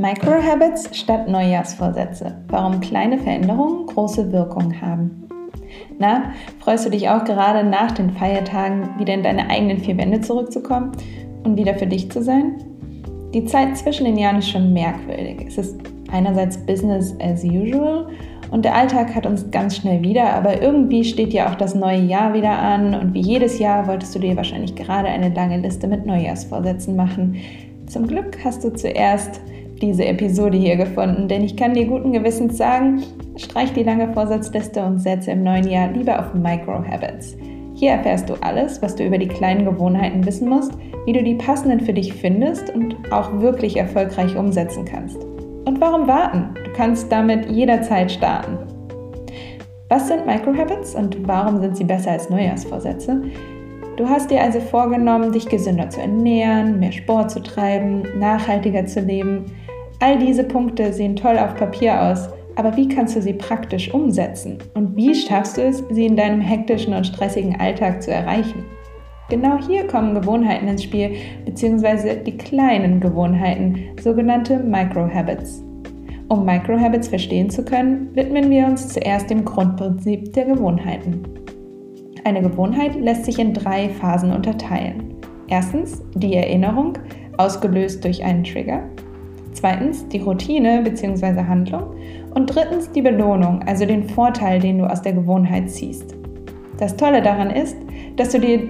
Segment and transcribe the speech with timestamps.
[0.00, 2.34] Microhabits statt Neujahrsvorsätze.
[2.48, 5.28] Warum kleine Veränderungen große Wirkung haben.
[5.98, 10.22] Na, freust du dich auch gerade nach den Feiertagen wieder in deine eigenen vier Wände
[10.22, 10.92] zurückzukommen
[11.44, 12.64] und wieder für dich zu sein?
[13.34, 15.44] Die Zeit zwischen den Jahren ist schon merkwürdig.
[15.46, 15.76] Es ist
[16.10, 18.08] einerseits Business as usual
[18.50, 22.00] und der Alltag hat uns ganz schnell wieder, aber irgendwie steht ja auch das neue
[22.00, 25.86] Jahr wieder an und wie jedes Jahr wolltest du dir wahrscheinlich gerade eine lange Liste
[25.86, 27.36] mit Neujahrsvorsätzen machen.
[27.86, 29.42] Zum Glück hast du zuerst
[29.80, 33.02] diese Episode hier gefunden, denn ich kann dir guten Gewissens sagen,
[33.36, 37.36] streich die lange Vorsatzliste und setze im neuen Jahr lieber auf Micro-Habits.
[37.74, 40.72] Hier erfährst du alles, was du über die kleinen Gewohnheiten wissen musst,
[41.06, 45.16] wie du die passenden für dich findest und auch wirklich erfolgreich umsetzen kannst.
[45.64, 46.54] Und warum warten?
[46.64, 48.58] Du kannst damit jederzeit starten.
[49.88, 53.22] Was sind Microhabits und warum sind sie besser als Neujahrsvorsätze?
[53.96, 59.00] Du hast dir also vorgenommen, dich gesünder zu ernähren, mehr Sport zu treiben, nachhaltiger zu
[59.00, 59.46] leben.
[60.02, 64.56] All diese Punkte sehen toll auf Papier aus, aber wie kannst du sie praktisch umsetzen?
[64.74, 68.64] Und wie schaffst du es, sie in deinem hektischen und stressigen Alltag zu erreichen?
[69.28, 71.12] Genau hier kommen Gewohnheiten ins Spiel,
[71.44, 75.62] beziehungsweise die kleinen Gewohnheiten, sogenannte Microhabits.
[76.28, 81.22] Um Microhabits verstehen zu können, widmen wir uns zuerst dem Grundprinzip der Gewohnheiten.
[82.24, 85.14] Eine Gewohnheit lässt sich in drei Phasen unterteilen.
[85.48, 86.94] Erstens die Erinnerung,
[87.36, 88.82] ausgelöst durch einen Trigger.
[89.52, 91.42] Zweitens die Routine bzw.
[91.42, 91.94] Handlung.
[92.34, 96.14] Und drittens die Belohnung, also den Vorteil, den du aus der Gewohnheit ziehst.
[96.78, 97.76] Das Tolle daran ist,
[98.16, 98.60] dass du dir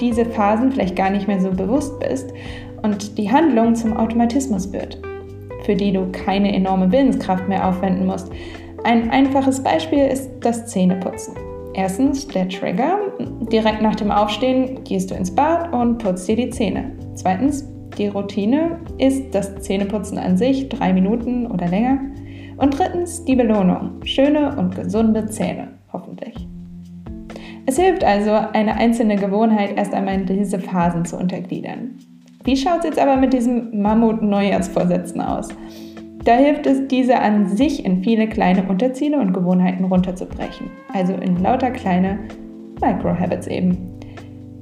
[0.00, 2.32] diese Phasen vielleicht gar nicht mehr so bewusst bist
[2.82, 5.00] und die Handlung zum Automatismus wird,
[5.64, 8.32] für die du keine enorme Willenskraft mehr aufwenden musst.
[8.84, 11.34] Ein einfaches Beispiel ist das Zähneputzen.
[11.74, 12.98] Erstens der Trigger.
[13.52, 16.90] Direkt nach dem Aufstehen gehst du ins Bad und putzt dir die Zähne.
[17.14, 21.98] Zweitens die Routine ist das Zähneputzen an sich, drei Minuten oder länger.
[22.56, 24.04] Und drittens die Belohnung.
[24.04, 26.46] Schöne und gesunde Zähne, hoffentlich.
[27.66, 31.98] Es hilft also, eine einzelne Gewohnheit erst einmal in diese Phasen zu untergliedern.
[32.44, 35.48] Wie schaut es jetzt aber mit diesem Mammut-Neujahrsvorsätzen aus?
[36.24, 41.42] Da hilft es, diese an sich in viele kleine Unterziele und Gewohnheiten runterzubrechen, also in
[41.42, 42.18] lauter kleine
[42.80, 43.91] Micro-Habits eben.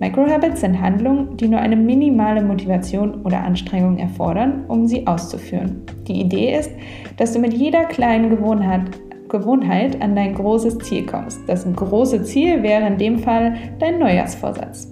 [0.00, 5.82] Micro-Habits sind Handlungen, die nur eine minimale Motivation oder Anstrengung erfordern, um sie auszuführen.
[6.08, 6.72] Die Idee ist,
[7.18, 11.38] dass du mit jeder kleinen Gewohnheit Gewohnheit an dein großes Ziel kommst.
[11.46, 14.90] Das große Ziel wäre in dem Fall dein Neujahrsvorsatz.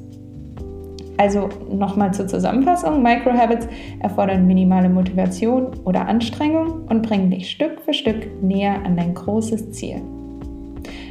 [1.16, 3.66] Also nochmal zur Zusammenfassung, Microhabits
[3.98, 9.72] erfordern minimale Motivation oder Anstrengung und bringen dich Stück für Stück näher an dein großes
[9.72, 10.00] Ziel.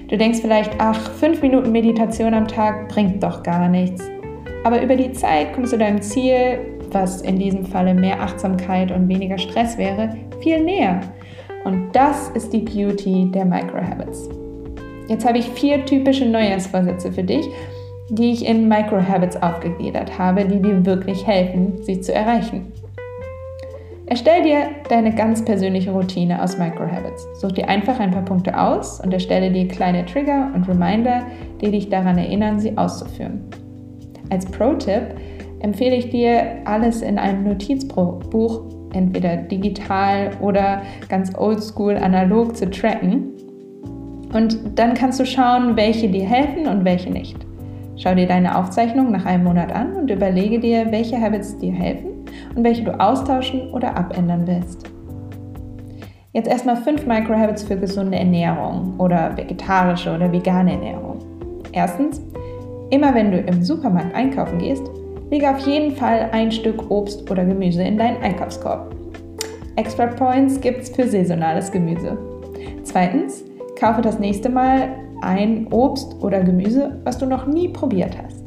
[0.07, 4.01] Du denkst vielleicht, ach, fünf Minuten Meditation am Tag bringt doch gar nichts.
[4.63, 6.59] Aber über die Zeit kommst du deinem Ziel,
[6.91, 11.01] was in diesem Falle mehr Achtsamkeit und weniger Stress wäre, viel näher.
[11.65, 14.29] Und das ist die Beauty der Microhabits.
[15.09, 17.45] Jetzt habe ich vier typische Neujahrsvorsätze für dich,
[18.09, 22.71] die ich in Microhabits aufgegliedert habe, die dir wirklich helfen, sie zu erreichen.
[24.09, 27.27] Erstell dir deine ganz persönliche Routine aus Microhabits.
[27.41, 31.23] Such dir einfach ein paar Punkte aus und erstelle dir kleine Trigger und Reminder,
[31.59, 33.41] die dich daran erinnern, sie auszuführen.
[34.29, 35.13] Als Pro-Tipp
[35.59, 38.61] empfehle ich dir, alles in einem Notizbuch
[38.93, 43.33] entweder digital oder ganz oldschool analog zu tracken.
[44.33, 47.35] Und dann kannst du schauen, welche dir helfen und welche nicht.
[47.97, 52.06] Schau dir deine Aufzeichnung nach einem Monat an und überlege dir, welche Habits dir helfen
[52.57, 54.83] und welche du austauschen oder abändern willst.
[56.33, 61.19] Jetzt erstmal fünf Microhabits für gesunde Ernährung oder vegetarische oder vegane Ernährung.
[61.71, 62.21] Erstens,
[62.89, 64.83] immer wenn du im Supermarkt einkaufen gehst,
[65.29, 68.95] Lege auf jeden Fall ein Stück Obst oder Gemüse in deinen Einkaufskorb.
[69.75, 72.17] Extra Points gibt's für saisonales Gemüse.
[72.83, 73.43] Zweitens,
[73.77, 74.87] kaufe das nächste Mal
[75.21, 78.41] ein Obst oder Gemüse, was du noch nie probiert hast.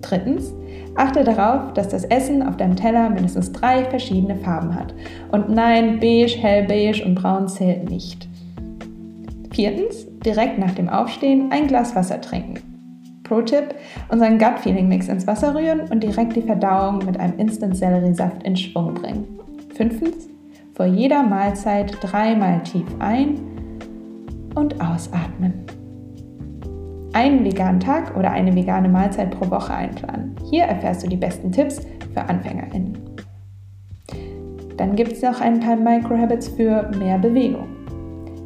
[0.00, 0.52] Drittens,
[0.98, 4.94] achte darauf, dass das Essen auf deinem Teller mindestens drei verschiedene Farben hat.
[5.30, 8.28] Und nein, beige, hellbeige und braun zählt nicht.
[9.52, 12.62] Viertens, direkt nach dem Aufstehen ein Glas Wasser trinken.
[13.24, 13.74] Pro-Tipp:
[14.10, 19.38] unseren Gut-Feeling-Mix ins Wasser rühren und direkt die Verdauung mit einem Instant-Selleriesaft in Schwung bringen.
[19.74, 20.28] Fünftens:
[20.74, 23.40] vor jeder Mahlzeit dreimal tief ein-
[24.54, 25.77] und ausatmen.
[27.12, 30.36] Einen veganen Tag oder eine vegane Mahlzeit pro Woche einplanen.
[30.50, 31.80] Hier erfährst du die besten Tipps
[32.12, 32.98] für AnfängerInnen.
[34.76, 37.66] Dann gibt es noch ein paar Microhabits für mehr Bewegung.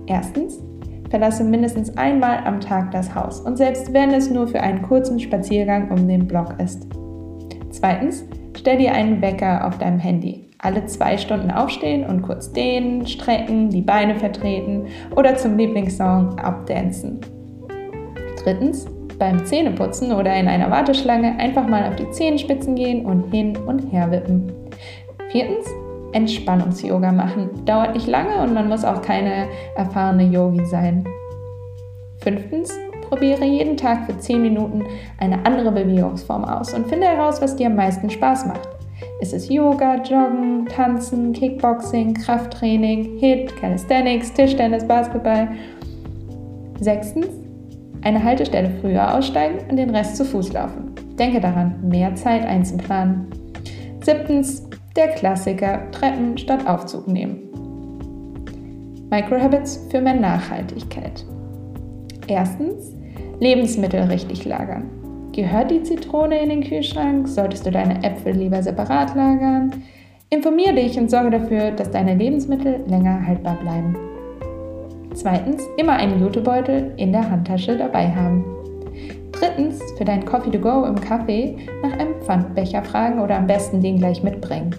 [0.07, 0.61] Erstens,
[1.13, 5.21] Verlasse mindestens einmal am Tag das Haus und selbst wenn es nur für einen kurzen
[5.21, 6.87] Spaziergang um den Block ist.
[7.69, 8.25] Zweitens,
[8.57, 10.49] stell dir einen Wecker auf deinem Handy.
[10.57, 17.21] Alle zwei Stunden aufstehen und kurz dehnen, strecken, die Beine vertreten oder zum Lieblingssong abdancen.
[18.43, 18.87] Drittens,
[19.19, 23.93] beim Zähneputzen oder in einer Warteschlange einfach mal auf die Zehenspitzen gehen und hin und
[23.93, 24.53] her wippen.
[25.31, 25.67] Viertens,
[26.13, 27.65] Entspannungs-Yoga machen.
[27.65, 29.47] Dauert nicht lange und man muss auch keine
[29.77, 31.05] erfahrene Yogi sein.
[32.19, 32.73] Fünftens,
[33.09, 34.85] probiere jeden Tag für 10 Minuten
[35.19, 38.69] eine andere Bewegungsform aus und finde heraus, was dir am meisten Spaß macht.
[39.21, 45.49] Ist es Yoga, Joggen, Tanzen, Kickboxing, Krafttraining, HIT, Calisthenics, Tischtennis, Basketball?
[46.81, 47.42] Sechstens,
[48.03, 50.95] eine Haltestelle früher aussteigen und den Rest zu Fuß laufen.
[51.19, 53.27] Denke daran, mehr Zeit einzuplanen.
[54.05, 57.49] Siebtens, der Klassiker, Treppen statt Aufzug nehmen.
[59.11, 61.25] Microhabits für mehr Nachhaltigkeit.
[62.27, 62.97] Erstens,
[63.41, 64.89] Lebensmittel richtig lagern.
[65.33, 67.29] Gehört die Zitrone in den Kühlschrank?
[67.29, 69.83] Solltest du deine Äpfel lieber separat lagern?
[70.31, 73.97] Informier dich und sorge dafür, dass deine Lebensmittel länger haltbar bleiben.
[75.15, 78.45] Zweitens, immer einen Jutebeutel in der Handtasche dabei haben.
[79.33, 83.81] Drittens, für deinen Coffee to go im Kaffee nach einem Pfandbecher fragen oder am besten
[83.81, 84.75] den gleich mitbringen.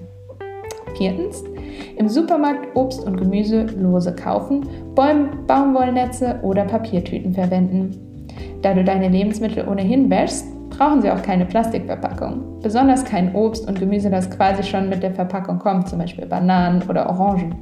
[0.98, 1.44] Viertens,
[1.98, 4.66] im Supermarkt Obst und Gemüse lose kaufen,
[4.96, 8.28] Baum Baumwollnetze oder Papiertüten verwenden.
[8.62, 12.60] Da du deine Lebensmittel ohnehin wäschst, brauchen sie auch keine Plastikverpackung.
[12.62, 16.82] Besonders kein Obst und Gemüse, das quasi schon mit der Verpackung kommt, zum Beispiel Bananen
[16.90, 17.56] oder Orangen.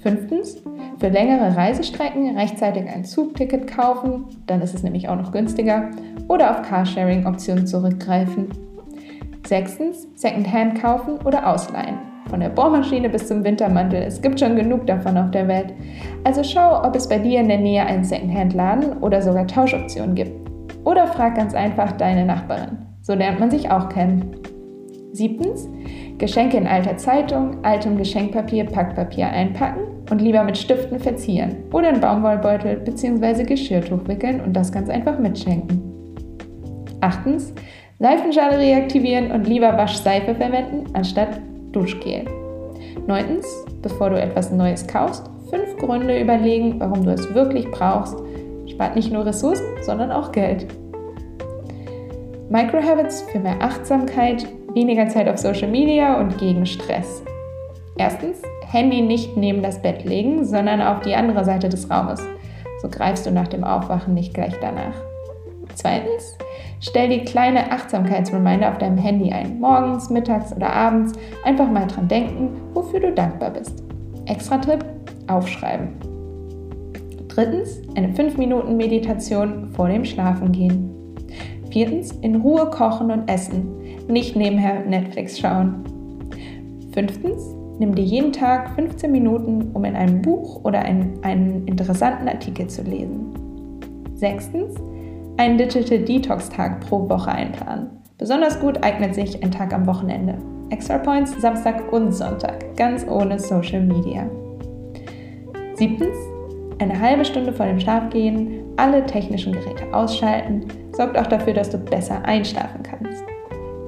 [0.00, 0.60] Fünftens,
[1.02, 5.90] für längere Reisestrecken rechtzeitig ein Zugticket kaufen, dann ist es nämlich auch noch günstiger,
[6.28, 8.50] oder auf Carsharing-Optionen zurückgreifen.
[9.44, 11.98] Sechstens, Secondhand kaufen oder ausleihen.
[12.30, 15.74] Von der Bohrmaschine bis zum Wintermantel, es gibt schon genug davon auf der Welt.
[16.22, 20.48] Also schau, ob es bei dir in der Nähe einen Secondhand-Laden oder sogar Tauschoptionen gibt.
[20.84, 22.78] Oder frag ganz einfach deine Nachbarin.
[23.00, 24.36] So lernt man sich auch kennen.
[25.10, 25.68] Siebtens,
[26.18, 31.98] Geschenke in alter Zeitung, altem Geschenkpapier, Packpapier einpacken und lieber mit Stiften verzieren oder in
[31.98, 33.44] Baumwollbeutel bzw.
[33.44, 35.80] Geschirrtuch wickeln und das ganz einfach mitschenken.
[37.00, 37.54] Achtens,
[37.98, 41.40] Seifenschale reaktivieren und lieber Waschseife verwenden anstatt
[41.72, 42.26] Duschgel.
[43.06, 43.46] Neuntens,
[43.80, 48.18] bevor du etwas Neues kaufst, fünf Gründe überlegen, warum du es wirklich brauchst.
[48.70, 50.66] Spart nicht nur Ressourcen, sondern auch Geld.
[52.50, 57.22] Microhabits für mehr Achtsamkeit, weniger Zeit auf Social Media und gegen Stress.
[57.96, 62.26] Erstens, Handy nicht neben das Bett legen, sondern auf die andere Seite des Raumes.
[62.80, 64.94] So greifst du nach dem Aufwachen nicht gleich danach.
[65.74, 66.38] Zweitens,
[66.80, 69.60] stell die kleine Achtsamkeitsreminder auf deinem Handy ein.
[69.60, 71.12] Morgens, mittags oder abends
[71.44, 73.82] einfach mal dran denken, wofür du dankbar bist.
[74.24, 74.84] Extra Tipp,
[75.26, 75.88] aufschreiben.
[77.28, 80.90] Drittens, eine 5-Minuten-Meditation vor dem Schlafengehen.
[81.70, 83.68] Viertens, in Ruhe kochen und essen,
[84.08, 85.84] nicht nebenher Netflix schauen.
[86.92, 92.28] Fünftens, nimm dir jeden Tag 15 Minuten, um in einem Buch oder einen, einen interessanten
[92.28, 93.34] Artikel zu lesen.
[94.14, 94.76] Sechstens,
[95.36, 97.88] einen Digital Detox Tag pro Woche einplanen.
[98.18, 100.38] Besonders gut eignet sich ein Tag am Wochenende.
[100.70, 104.30] Extra Points Samstag und Sonntag, ganz ohne Social Media.
[105.74, 106.16] Siebtens,
[106.78, 111.78] eine halbe Stunde vor dem Schlafgehen alle technischen Geräte ausschalten, sorgt auch dafür, dass du
[111.78, 113.24] besser einschlafen kannst.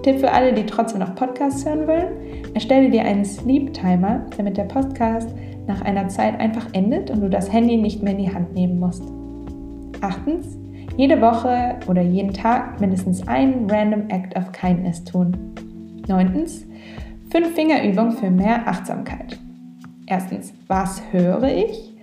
[0.03, 4.57] Tipp für alle, die trotzdem noch Podcasts hören wollen, erstelle dir einen Sleep Timer, damit
[4.57, 5.29] der Podcast
[5.67, 8.79] nach einer Zeit einfach endet und du das Handy nicht mehr in die Hand nehmen
[8.79, 9.03] musst.
[10.01, 10.57] Achtens,
[10.97, 15.37] jede Woche oder jeden Tag mindestens einen Random Act of Kindness tun.
[16.07, 16.67] Neuntens,
[17.31, 19.39] fünf Fingerübungen für mehr Achtsamkeit.
[20.07, 21.95] Erstens, was höre ich?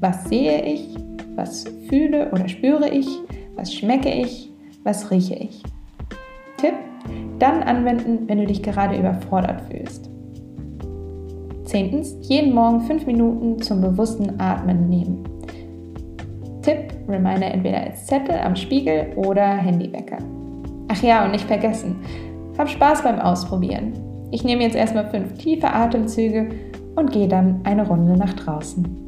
[0.00, 0.96] Was sehe ich?
[1.36, 3.08] Was fühle oder spüre ich?
[3.54, 4.50] Was schmecke ich?
[4.82, 5.62] Was rieche ich?
[7.38, 10.10] Dann anwenden, wenn du dich gerade überfordert fühlst.
[11.64, 15.24] Zehntens, jeden Morgen fünf Minuten zum bewussten Atmen nehmen.
[16.62, 20.18] Tipp, Reminder entweder als Zettel am Spiegel oder Handywecker.
[20.88, 21.96] Ach ja, und nicht vergessen,
[22.56, 23.92] hab Spaß beim Ausprobieren.
[24.30, 26.48] Ich nehme jetzt erstmal fünf tiefe Atemzüge
[26.96, 29.05] und gehe dann eine Runde nach draußen.